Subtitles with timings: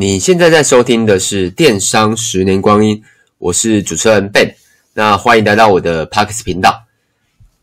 [0.00, 2.96] 你现在在收听的是《电商十年光阴》，
[3.38, 4.54] 我是主持人 Ben，
[4.94, 6.84] 那欢迎来到我的 Parks 频道。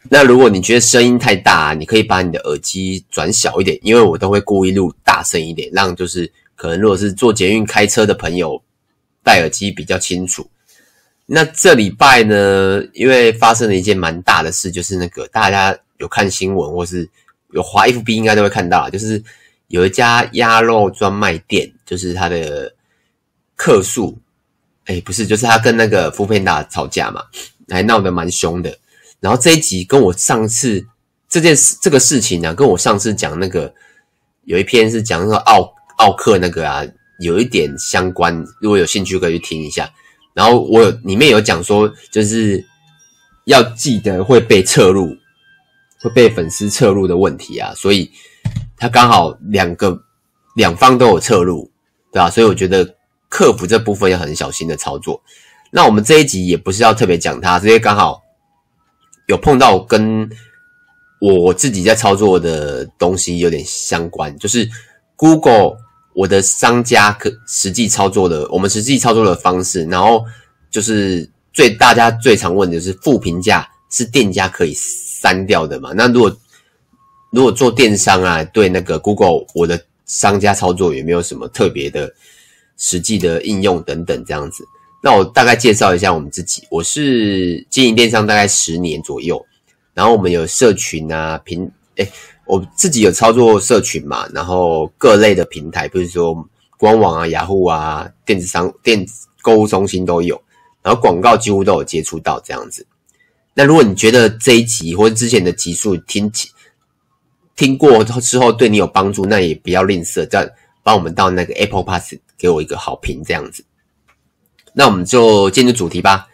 [0.10, 8.62] 那如果你觉得声音太大，你可以把你的耳机转小一点，因为我都会故意录大声一点，让就是可能如果是坐捷运开车的朋友
[9.23, 10.45] 戴耳机比较清楚。
[11.26, 17.09] 那这礼拜呢，因为发生了一件蛮大的事，就是那个大家有看新闻或是
[17.54, 19.23] 有滑 FB 应该都会看到，就是
[19.68, 22.74] 有一家鸭肉专卖店，就是他的
[23.55, 24.18] 客诉，
[24.86, 27.24] 哎，不是，就是他跟那个 foodpanda 吵架嘛，
[27.70, 28.78] 还闹得蛮凶的。
[29.20, 30.86] 然后这一集跟我上次
[31.28, 33.74] 这件事这个事情呢、跟我上次讲那个
[34.44, 36.86] 有一篇是讲那个奥奥克那个啊，
[37.20, 39.91] 有一点相关，如果有兴趣可以去听一下。
[40.34, 42.63] 然后我有里面有讲说，就是
[43.46, 45.16] 要记得会被侧入，
[46.02, 48.12] 会被粉丝侧入的问题啊，所以
[48.77, 49.98] 他刚好两个
[50.55, 51.71] 两方都有侧录，
[52.12, 52.29] 对吧？
[52.29, 52.95] 所以我觉得
[53.29, 55.21] 客服这部分要很小心的操作。
[55.71, 58.21] 那我们这一集也不是要特别讲它，因为刚好
[59.27, 60.29] 有碰到跟
[61.20, 64.69] 我自己在操作的东西有点相关，就是
[65.16, 65.78] Google。
[66.17, 70.23] 我的商家可实际操作的，我们实际操作的方式，然后
[70.72, 75.91] 就是最大家最常问的就是负评价是店家可以删掉的嘛？
[75.94, 76.34] 那如果
[77.36, 82.09] 如果做电商啊，对那个 Google 我的商家操作有没有什么特别的
[82.78, 84.64] 实际的应用等等这样子？
[85.03, 89.46] 那我大概介绍一下我们自己，我是经营电商大概十年左右，
[89.94, 92.09] 然后我们有社群啊，平诶
[92.46, 96.34] 我自己有操作社群嘛，然后各类的平台，比如说
[96.78, 100.41] 官网啊、雅虎啊、电子商、电子购物中心都有，
[100.81, 102.88] 然后广告几乎都有接触到这样子。
[103.53, 106.50] 那如果你觉得这一集或者之前的集数听起
[107.56, 110.50] 听过之后对你有帮助，那也不要吝啬，再
[110.84, 113.63] 帮我们到那个 Apple Pass 给我一个好评这样子。
[114.73, 116.27] 那我们就进入主题吧。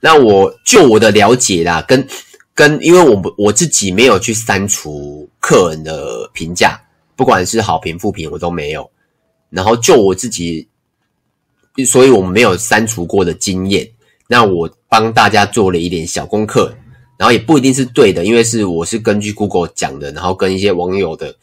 [0.00, 2.06] 那我就我的了解啦，跟。
[2.54, 6.80] 跟因为我我自己没有去删除客人的评价，
[7.14, 8.90] 不管是好评负评我都没有。
[9.50, 10.66] 然后就我自己，
[11.84, 13.86] 所以我们没有删除过的经验。
[14.26, 16.74] 那我帮大家做了一点小功课，
[17.18, 21.34] 然后也不一定是对的，因为是我是根据 Google 讲的，然后跟一些网友的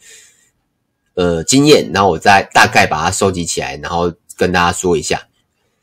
[1.14, 5.26] 呃经验，然后我再大概把它收集起来，然后跟大家说一下，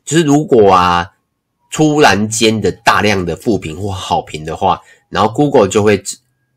[0.06, 1.07] 就是如果啊
[1.72, 4.81] 突然间的大量的负评或好评的话。
[5.12, 6.02] 然后 Google 就会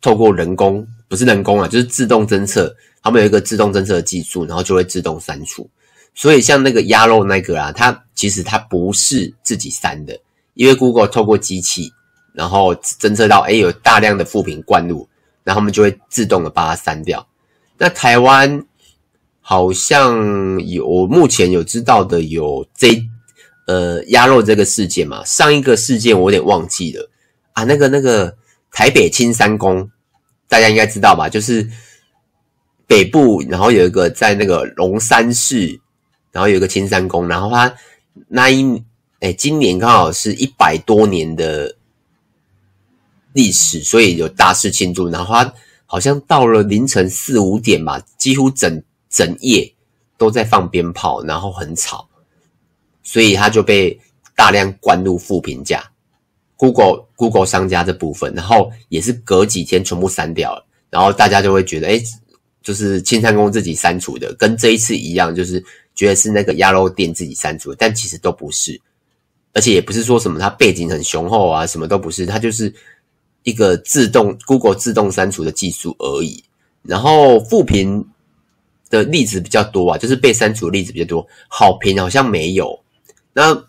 [0.01, 2.73] 透过人工，不是人工啊，就是自动侦测，
[3.03, 5.69] 他们有一个自动侦测的技术，然后就会自动删除。
[6.15, 10.17] 所以像那个鸭肉那个啊，它其实它不是自己删的，
[10.55, 11.93] 因为 Google 透过机器，
[12.35, 15.09] 然后侦测到，哎有大量的负评灌入，
[15.43, 17.27] 然后他们就会自动的把它删掉。
[17.79, 18.63] 那台湾
[19.41, 23.03] 好像有，目前有知道的有这
[23.67, 25.25] 呃鸭肉这个事件嘛？
[25.25, 27.09] 上一个事件我有点忘记了
[27.55, 28.37] 啊，那个那个。
[28.77, 29.89] 台北青山宫，
[30.49, 31.29] 大家应该知道吧？
[31.29, 31.65] 就是
[32.89, 35.81] 北部，然后有一个在那个龙山市，
[36.33, 37.73] 然后有一个青山宫，然后它
[38.27, 38.83] 那一
[39.21, 41.77] 哎，今年刚好是一百多年的
[43.35, 45.11] 历史，所以有大肆庆祝。
[45.11, 49.71] 然后他好像到了凌晨四五点吧，几乎整整夜
[50.17, 52.09] 都在放鞭炮，然后很吵，
[53.03, 54.01] 所以他就被
[54.35, 55.85] 大量灌入负评价。
[56.57, 62.01] Google Google 商家这部分，然后也是隔几天全部删掉了，然后大家就会觉得，哎，
[62.63, 65.63] 就是青山宫自己删除的，跟这一次一样，就是
[65.97, 68.81] 觉得是那个鸭肉店自己删除，但其实都不是，
[69.53, 72.73] 而且也不是说什么他背景很雄厚啊，什么都不是，他就是
[73.45, 76.43] 一个自动 Google 自动删除的技术而已。
[76.83, 78.05] 然后负评
[78.91, 82.81] 的例子比较多啊，就是被删除的例子比较多，好评好像没有。
[83.33, 83.65] 那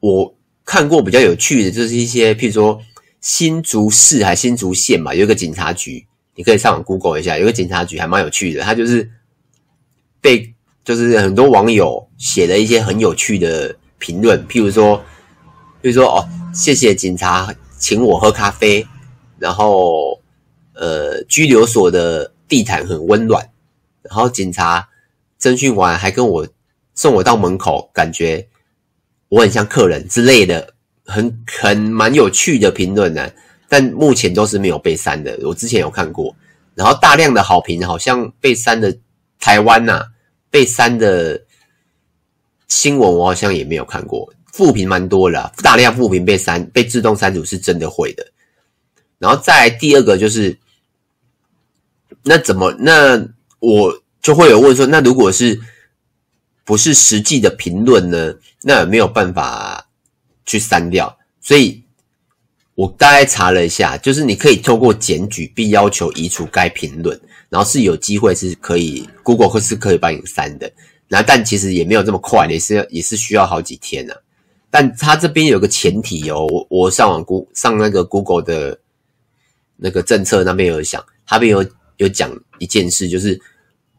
[0.00, 0.34] 我。
[0.68, 2.82] 看过比较有趣的，就是一些譬如说
[3.20, 9.08] 新竹市还新竹县嘛，有一个警察局，你可以上网 Google 一下，有个警察局还蛮有趣的，他就是
[10.20, 10.52] 被
[10.84, 14.98] 就是很多网友写了一些很有趣的评论，譬如说，
[15.80, 18.84] 譬如说哦，谢谢警察请我喝咖啡，
[19.38, 20.20] 然后
[20.74, 23.48] 呃，拘留所的地毯很温暖，
[24.02, 24.88] 然后警察
[25.40, 26.46] 侦讯完还跟我
[26.94, 28.46] 送我到门口，感觉。
[29.28, 30.72] 我很像客人之类的，
[31.04, 33.28] 很很蛮有趣的评论呢，
[33.68, 35.36] 但目前都是没有被删的。
[35.42, 36.32] 我之前有看过，
[36.76, 38.96] 然后大量的好评好像被删的
[39.40, 40.04] 台湾呐、
[40.48, 41.42] 被删的
[42.68, 48.24] 新闻我好像也没有看过，负评蛮多的，大量负评被删被自动删除是真的会的。
[49.18, 50.58] 然后再第二个就是，
[52.22, 53.28] 那怎么那
[53.60, 55.60] 我就会有问说，那如果是
[56.64, 59.88] 不是实际的评论呢，那也没有办法
[60.44, 61.18] 去删掉。
[61.40, 61.84] 所以
[62.74, 70.70] 我大概查了一下，就是你可以透过检举并要求移除该评论，然后是有机会是可以 Google 或是可以帮你删的。
[71.08, 74.20] 那但其实也没有这么快，也是也是需要好几天呢、啊。
[74.68, 78.78] 但他这边有个前提哦，我我上网估上那个 Google 的
[79.76, 81.64] 那个政策那边有讲，他边有
[81.98, 83.40] 有讲一件事，就是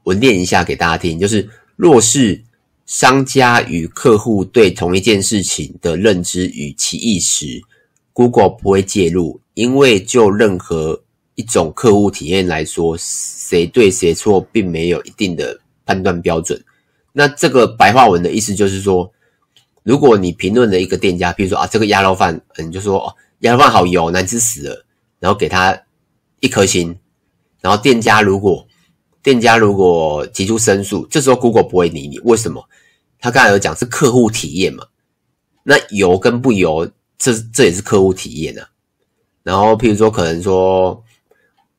[0.04, 2.42] 我念一下给大家听，就是若是
[2.86, 7.62] 商家与客户对同一件事情的认知与歧义时
[8.14, 11.04] ，Google 不会介入，因为就任何
[11.36, 16.64] 一种客户体验来说，谁对谁错并没有一定的判断标准。
[17.12, 19.12] 那这个白话文的意思就是说，
[19.84, 24.86] 如果你评论了一个店家，比如说啊，这个鸭肉饭，你就说哦，鸭肉饭好油，难吃死了，
[25.20, 25.84] 然后给他
[26.40, 26.98] 一颗星，
[27.62, 28.68] 然后店家如果
[29.22, 32.68] 店家如果提出申诉，这时候 Google 不会理你，为什么？
[33.20, 34.86] 他刚才有讲是客户体验嘛，
[35.64, 38.70] 那油跟不油，这这也是客户体验啊。
[39.44, 41.04] 然后譬如说，可能说，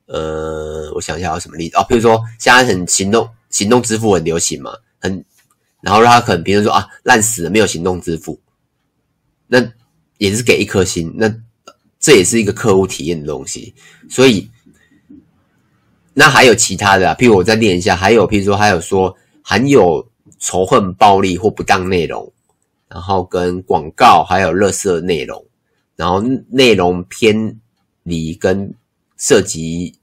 [0.06, 4.72] 呃，我想一下有什么例子哦，譬如说现在很行动行动支付很流行嘛。
[5.00, 5.24] 很，
[5.80, 8.40] 然后他可能别人说啊，烂死了，没有行动支付，
[9.46, 9.64] 那
[10.16, 11.32] 也是给一颗星，那
[11.98, 13.74] 这也是一个客户体验的东西，
[14.08, 14.48] 所以
[16.14, 20.06] 那还有其他的啊，譬如我再念一下，还有譬如说还有说含有
[20.38, 22.32] 仇恨、暴力或不当内容，
[22.88, 25.44] 然后跟广告还有垃圾内容，
[25.96, 27.58] 然后内容偏
[28.02, 28.72] 离跟
[29.16, 29.94] 涉及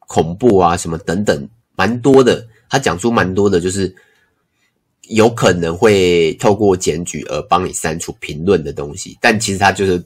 [0.00, 3.94] 恐怖啊什么等等，蛮多的，他讲出蛮多的，就是。
[5.08, 10.00] 有可能会透过检举而帮你删除评论的东西，但其实它就是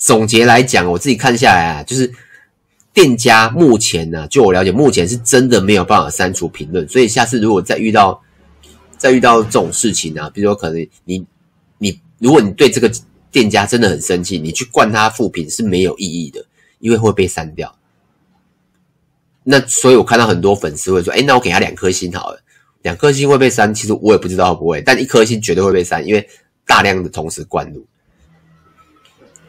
[0.00, 2.10] 总结来讲，我自己看下来啊，就是
[2.92, 6.88] 店家目前呢、啊，就我了解，目前是真的没有办法删除评论。
[6.88, 8.20] 所以下次如果再遇到
[8.96, 11.24] 再遇到这种事情啊，比如说可能你
[11.78, 12.90] 你如果你对这个
[13.30, 16.44] 店家真的很生气，你去灌他负评是没有意义的，
[16.78, 17.76] 因为会被删掉。
[19.44, 22.42] 那所以我看到很多粉丝会说，哎，那我给他两颗星好了。
[22.82, 26.26] 两颗星会被删，其实我也不知道会不会，但一颗星绝对会被删，因为
[26.64, 27.84] 大量的同时灌入，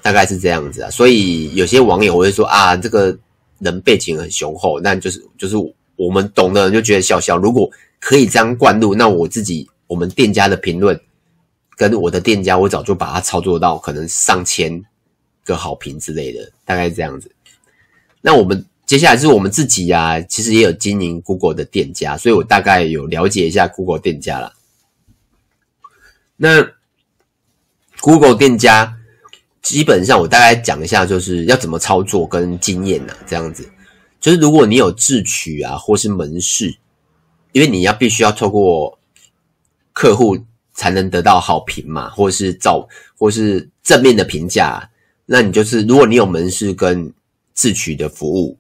[0.02, 0.90] 大概是这样子啊。
[0.90, 3.18] 所以有些网友会说啊，这个
[3.60, 5.56] 人背景很雄厚，但就是就是
[5.96, 7.38] 我们懂的人就觉得笑笑。
[7.38, 7.70] 如果
[8.00, 11.00] 可以这样灌入，那我自己我们店家的评论
[11.76, 14.84] 跟我的店家，我早就把它操作到可能上千
[15.46, 17.32] 个好评之类的，大概是这样子。
[18.22, 18.66] 那我们。
[18.88, 24.52] 接下来是我们自己呀、啊，其实也有经营 Google 的店家，所以我大概有了解一下 Google 店家了。
[26.36, 26.68] 那
[28.02, 28.98] Google 店家
[29.62, 33.70] 基本上我大概讲一下，就是要怎么操作跟经验呐，这样子。
[34.20, 36.76] 就是如果你有自取啊，或是门市，
[37.52, 39.00] 因为你要必须要透过
[39.94, 40.38] 客户
[40.74, 42.88] 才能得到好评嘛，或是照
[43.18, 44.90] 或是正面的评价，
[45.26, 47.14] 那你就是如果你有门市跟
[47.54, 48.58] 自取的服务。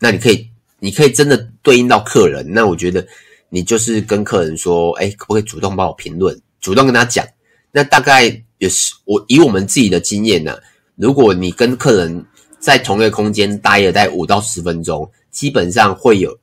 [0.00, 0.48] 那你可以，
[0.78, 2.46] 你可以真的对应到客人。
[2.48, 3.04] 那我觉得
[3.48, 7.26] 你就是跟客人说，哎，可不可以主动帮我评论，主动跟他讲。
[7.72, 8.24] 那大概
[8.58, 10.56] 也是我以我们自己的经验呢，
[10.96, 12.24] 如果你跟客人
[12.58, 16.38] 在同一个空间待了待五到十分钟，基本上会有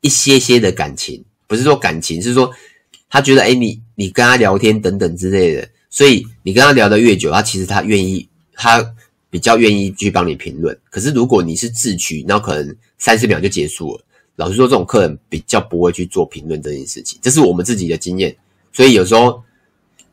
[0.00, 2.50] 一些些的感情，不是说感情，是说
[3.08, 8.92] 他觉得，哎，你你跟他聊天等等之类的，所以你跟他聊得越久，他其实他愿意他。
[9.28, 14.00] 比较愿意去帮你评论，可是如果你是自取，那可能三十秒就结束了。
[14.36, 18.34] 老实说，这种客人比较不会去做评论这件事情，这是我们自己的经验。
[18.72, 19.42] 所以有时候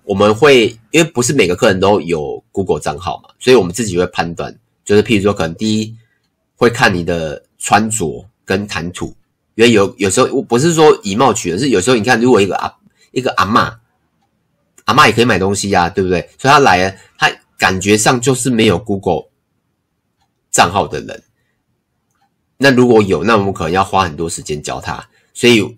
[0.05, 5.95] 我们会，因为不是每个客人都有 Google 账号嘛，所以我们自己会判断，就是譬如说，可能第一
[6.55, 9.15] 会看你的穿着跟谈吐，
[9.55, 12.73] 因为有有时候我不是说以貌取人，是有时候你看，如果一个阿
[13.11, 13.75] 一个阿嬷，
[14.85, 16.29] 阿嬷也可以买东西呀、啊，对不对？
[16.37, 17.31] 所以他来了，他。
[17.55, 19.29] 感觉上就是没有 Google
[20.51, 21.23] 账号的人，
[22.57, 25.07] 那如果有，那我们可能要花很多时间教他。
[25.33, 25.77] 所以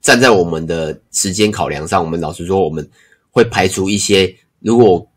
[0.00, 2.88] 站在我们的时间考量上，我们老实说，我们
[3.34, 4.36] 会排除一些。
[4.60, 5.10] 如果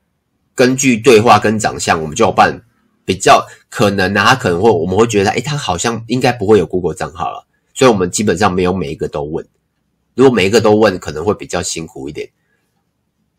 [0.56, 2.60] 根据对话跟长相，我们就要办
[3.06, 7.46] 比较可能呢，他可能会我们会觉得，哎，他好像应该不会有 Google 账号了。
[7.74, 9.48] 所以我们基本上没有每一个都问。
[10.16, 12.28] 如果每一个都问，可能会比较辛苦一点。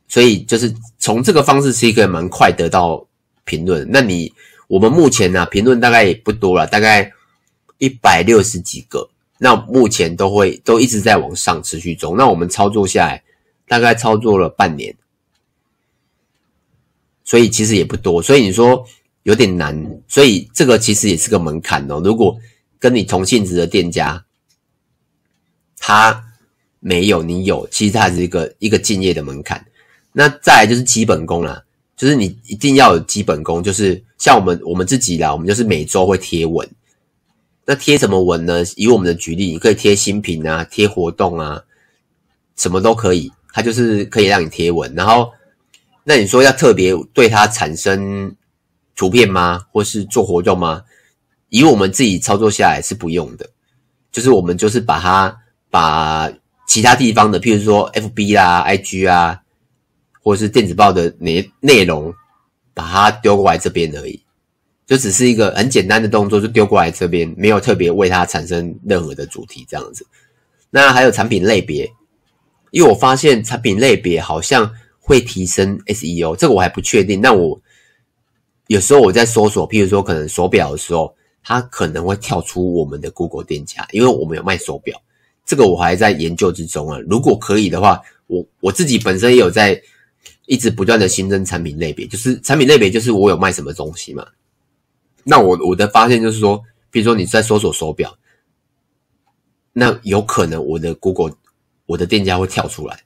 [0.06, 3.04] 所以就是从这个方式是一个蛮快得到
[3.44, 3.86] 评论。
[3.90, 4.32] 那你
[4.68, 7.12] 我们目前呢、啊、评论大概也不多了，大概
[7.78, 9.10] 一百六十几个。
[9.38, 12.16] 那目前都会都一直在往上持续中。
[12.16, 13.22] 那我们操作下来
[13.68, 14.96] 大概操作了半年，
[17.24, 18.22] 所以其实也不多。
[18.22, 18.84] 所以你说
[19.22, 22.00] 有点难，所以这个其实也是个门槛哦。
[22.04, 22.36] 如果
[22.78, 24.24] 跟你同性质的店家，
[25.78, 26.24] 他。
[26.80, 29.66] 没有，你有，其实它是一个一个敬业的门槛。
[30.12, 31.60] 那再来就是基本功啦，
[31.96, 36.66] 就是你一定要有基本功，就是像我们我们自己啦，我们就是每周会贴文。
[37.64, 38.62] 那贴什么文呢？
[38.76, 41.64] 以我们的举例，你可以贴新品啊，贴活动啊，
[42.54, 43.32] 什么都可以。
[43.58, 44.94] 它就是可以让你贴文。
[44.94, 45.32] 然后，
[46.04, 48.32] 那你说要特别对它产生
[48.94, 49.60] 图片吗？
[49.72, 50.82] 或是做活动吗？
[51.48, 53.50] 以我们自己操作下来是不用的。
[54.12, 55.36] 就是我们就是把它
[55.70, 56.30] 把
[56.68, 59.40] 其他地方的，譬如说 FB 啦、IG 啊，
[60.22, 62.14] 或是电子报的内内容，
[62.74, 64.22] 把它丢过来这边而已。
[64.86, 70.06] 就只是一个很简单的动作，就丢过来这边，没有特别为它产生任何的主题这样子。
[70.70, 71.90] 那还有产品类别，
[72.70, 77.20] 因为我发现产品类别好像会提升 SEO，这个我还不确定。
[77.20, 77.60] 那我
[78.66, 85.00] 有时候我在搜索，譬如说可能手表的时候，它可能会跳出我们的 Google 店家，因为我们有卖手表，
[85.46, 86.98] 这个我还在研究之中啊。
[87.08, 89.80] 如果可以的话，我我自己本身也有在
[90.44, 94.26] 一直不断的新增产品类别，就是产品类别就是我有卖什么东西嘛。
[95.24, 98.18] 那我我的发现就是说，比如说你在搜索手表，
[99.72, 101.34] 那有可能我的 Google
[101.88, 103.00] 我的店家会跳出来，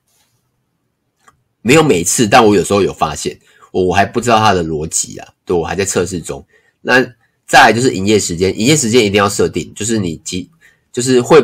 [1.63, 3.39] 没有每次，但我有时候有发现，
[3.71, 6.45] 我我还不知道它的逻辑啊，对，我还在测试中。
[6.81, 7.01] 那
[7.47, 10.51] 再来就是营业时间，营业时间一定要设定，就是你即
[10.91, 11.41] 就是会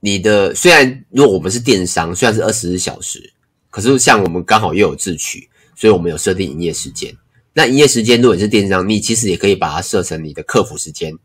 [0.00, 3.32] 你的虽然如果我们是电商，虽然是二十四小时，
[3.70, 7.16] 可是像我们刚好又有自取，所以我们有设定营业时间。
[7.52, 11.16] 那营业时间，如果你是电商，你其实也可以把它设成你的客服时间，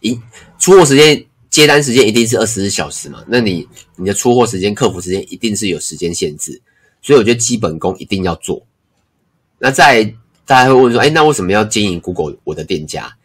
[0.00, 0.18] 一
[0.58, 1.22] 出货时间、
[1.54, 3.22] 接单时间一定是二十四小时嘛？
[3.28, 6.60] 那你你的出货时间、客服时间一定是有时间限制，
[7.00, 8.66] 所以我觉得基本功一定要做。
[9.60, 10.02] 那在
[10.44, 13.16] 大家会问说，哎，那为什么要经营 Google 我的店家？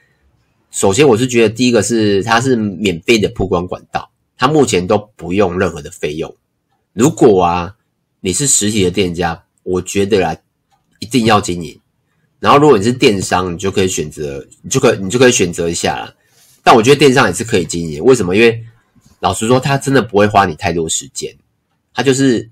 [0.69, 6.35] 首先，我是觉得第一个是它是免费的曝光管道，它目前都不用任何的费用。
[6.93, 7.75] 如果啊
[8.19, 10.37] 你是实体的店家，我觉得啊
[10.99, 11.79] 一定要经营。
[12.39, 16.15] 然后，如果你是电商，你就可以选择，你就可以，你就可以选择一下了。
[16.69, 18.35] 但我觉得电商也是可以经营，为什么？
[18.35, 18.63] 因为
[19.21, 21.35] 老实说，它真的不会花你太多时间，
[21.95, 22.47] 它就是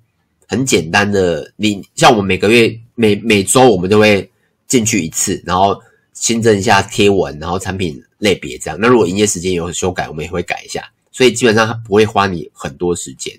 [0.48, 1.54] 很简单的。
[1.56, 4.28] 你像我们每个月、每每周，我们都会
[4.66, 5.80] 进去一次，然后
[6.14, 8.78] 新增一下贴文，然后产品类别这样。
[8.82, 13.32] 那如果营业时间有修改，我们也会改一下，所以基本上它不会花你很多时间。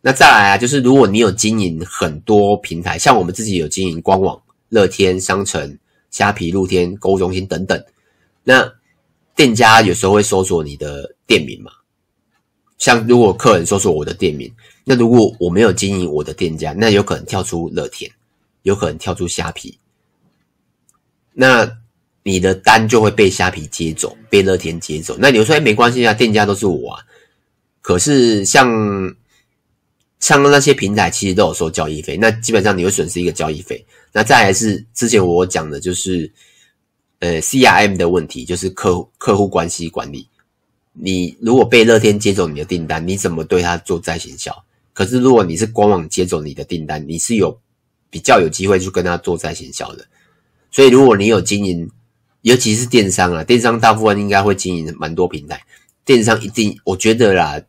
[0.00, 4.40] 那再来啊，就是如果你有经营很多平台，像我们自己有经营官网。
[4.70, 5.78] 乐天商城、
[6.10, 7.84] 虾皮、露天购物中心等等，
[8.42, 8.72] 那
[9.36, 11.70] 店家有时候会搜索你的店名嘛？
[12.78, 14.52] 像如果客人搜索我的店名，
[14.84, 18.10] 那如果我没有经营我的店家，那有可能跳出乐天，
[18.62, 19.78] 有可能跳出虾皮，
[21.32, 21.70] 那
[22.24, 25.16] 你的单就会被虾皮接走，被乐天接走。
[25.20, 27.04] 那你说，哎，没关系啊，店家都是我啊。
[27.80, 29.14] 可是像。
[30.18, 33.84] 像那些平台其实都有收交易费，那基本上你会损失一个交易费。
[34.12, 36.32] 那再来是之前我讲的就是，
[37.20, 40.28] 呃，CRM 的问题，就是客客户关系管理。
[40.92, 44.64] 你如果被乐天接走你的订单，你怎么对他做再行销？
[44.92, 47.58] 可是如果你是官网接走你的订单，你是有
[48.08, 50.06] 比较有机会去跟他做再行销的。
[50.70, 51.90] 所以如果你有经营，
[52.42, 55.62] 尤其是电商啊，电商大部分应该会经营蛮多平台，
[56.04, 57.60] 电商一定我觉得啦。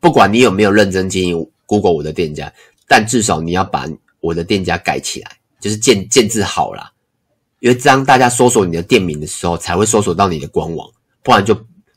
[0.00, 2.52] 不管你有没有认真经营 Google 我的店家，
[2.86, 3.86] 但至少你要把
[4.20, 6.92] 我的店家盖起来，就是建建置好啦，
[7.64, 10.86] 因为这样大家搜索你的店名的时候，才会搜索到你的官网，
[11.22, 11.54] 不然就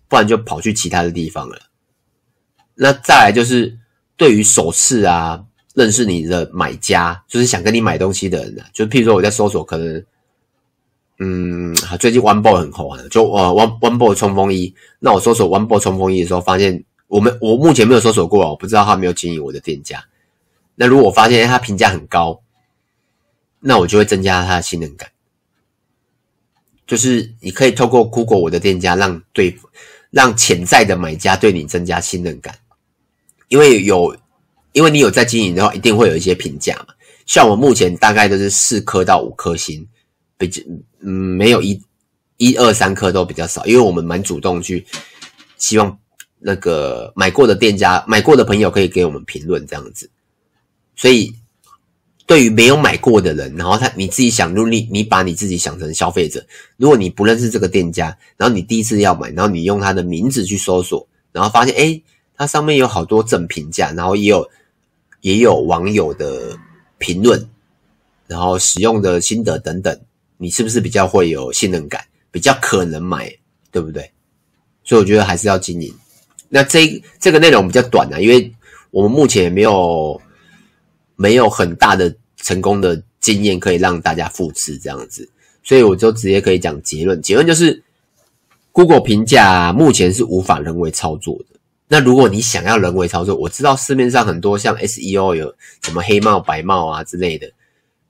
[0.07, 1.59] 不然就跑去其他的地方了。
[2.73, 3.77] 那再来就是
[4.15, 5.43] 对于首次啊
[5.73, 10.01] 认识你的买家，就是想跟你买东西的人啊，就譬如说我在搜索，可能
[11.19, 16.83] 嗯，最近 One Boy 很红啊，就呃 One One Boy 冲锋衣，那我搜索 One Boy 冲锋衣的时候，发现。
[17.09, 20.03] 我们我目前没有搜索过，我不知道他没有经营我的店家。
[20.75, 22.41] 那如果我发现他评价很高，
[23.61, 25.09] 那我就会增加他的信任感。
[26.87, 29.55] 就是你可以透过 Google 我的店家，让对
[30.09, 32.57] 让潜在的买家对你增加信任感。
[33.49, 34.17] 因为有，
[34.71, 36.95] 因为你有在经营的话，一定会有一些评价嘛。
[37.27, 39.87] 像我目前大概都是四颗到五颗星，
[40.37, 40.63] 比较
[41.01, 41.79] 嗯没有一
[42.37, 44.83] 一二三颗都比较少，因为我们蛮主动去
[45.57, 45.95] 希望。
[46.39, 50.07] 那个买过的店家、买过的朋友可以给我们评论这样子，
[50.95, 51.33] 所以
[52.27, 62.03] 对于没有买过的人，然后他你自己想，如果你把你自己想成消费者，如果你不认识这个店家，然后你第一次要买，然后你用他的名字去搜索，然后发现诶，
[62.35, 64.47] 它上面有好多正评价，然后也有
[65.21, 66.57] 也有网友的
[66.97, 67.49] 评论，
[68.27, 69.97] 然后使用的心得等等，
[70.37, 73.33] 你是不是比较会有信任感，比较可能买，
[73.71, 74.11] 对不对？
[74.83, 75.93] 所以我觉得还是要经营。
[76.49, 78.53] 那这这个内容比较短啊，因为
[78.91, 80.21] 我们目前也没有
[81.17, 85.29] 没有很大的成功的经验可以让大家复制这样子，
[85.61, 87.21] 所以我就直接可以讲结论。
[87.21, 87.83] 结论就是
[88.71, 91.59] ，Google 评价目前是无法人为操作的。
[91.89, 97.51] 那如果你想要人为操作，我知道市面上很多像 SEO 有什么黑帽白帽啊之类的，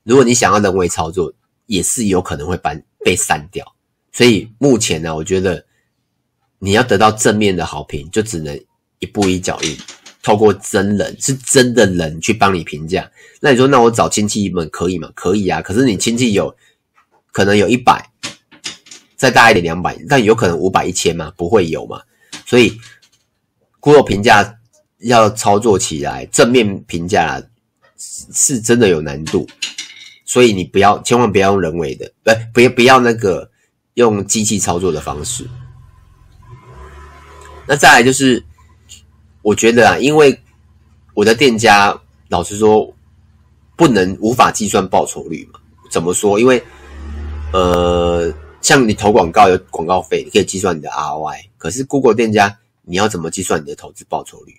[0.04, 1.34] 如果你想要人为操作，
[1.68, 3.66] 也是有可能会被被删掉。
[4.12, 5.64] 所以目前呢，我觉得
[6.60, 8.60] 你要得到正面的好评，就只能
[8.98, 9.78] 一步一脚印，
[10.28, 13.10] 透过真人，是真的人去帮你评价。
[13.40, 15.10] 那你说，那我找亲戚们可以吗？
[15.16, 15.62] 可以啊。
[15.62, 16.54] 可是你亲戚有
[17.32, 18.10] 可能有一百，
[19.16, 21.32] 再大一点两百，但有可能五百一千吗？
[21.38, 22.02] 不会有嘛。
[22.46, 22.78] 所以。
[23.80, 24.60] Google 评价
[24.98, 27.42] 要操作起来，正面评价
[27.98, 29.48] 是真的有难度，
[30.26, 33.50] 所以你不要，千万不要用人为的，不，不要不要那个
[33.94, 35.48] 用机器操作的方式。
[37.66, 38.44] 那再来就是，
[39.48, 40.38] 我觉得啊，因为
[41.14, 42.94] 我的店家老实说，
[43.78, 45.60] 不能无法计算报酬率嘛？
[45.90, 46.38] 怎么说？
[46.38, 46.62] 因为
[47.54, 48.30] 呃，
[48.62, 52.60] 像你投广告有广告费，你可以计算你的 ROI，可是 Google 店家。
[52.90, 54.54] 你要怎么计算你的投资报酬率？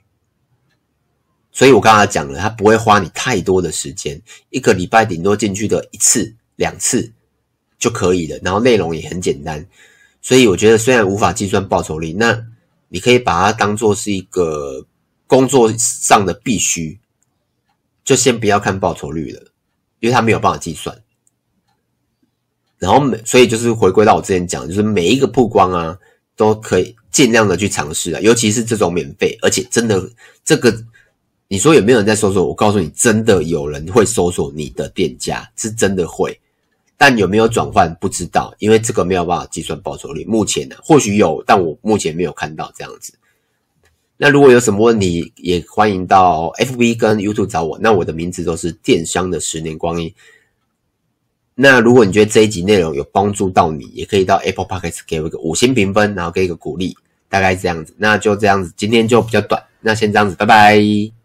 [1.50, 7.10] 所以我刚才讲了，他不会花你太多的时间，一个礼拜顶多进去的一次、两次
[7.78, 8.38] 就可以了。
[8.42, 9.66] 然后内容也很简单，
[10.20, 12.38] 所以我觉得虽然无法计算报酬率，那
[12.88, 14.86] 你可以把它当做是一个
[15.26, 16.98] 工作上的必须，
[18.04, 19.42] 就先不要看报酬率了，
[20.00, 21.02] 因为它没有办法计算。
[22.78, 25.98] 然后每所以就是回归到我之前讲，就是每一个曝光啊。
[26.38, 30.08] 都可以尽量的去尝试啊，尤其是这种免费，而且真的
[30.44, 30.72] 这个，
[31.48, 32.46] 你说有没有人在搜索？
[32.46, 36.40] 我告诉你，真的有人会搜索你的店家，是真的会。
[36.98, 40.24] 但有没有转换不知道，因为这个没有办法计算报酬率。
[40.24, 43.14] 目前呢、或许有，但我目前没有看到这样子。
[44.16, 47.78] 那如果有什么问题，也欢迎到 FB 跟 YouTube 找我。
[47.78, 50.12] 那我的名字都是电商的十年光阴。
[51.54, 56.96] 那如果你觉得这一集内容有帮助到你，也可以到 Apple Podcast 给我一个五星评分，然后给一个鼓励，
[57.28, 57.94] 大概这样子。
[57.96, 61.17] 那就这样子，今天就比较短，那先这样子，拜拜。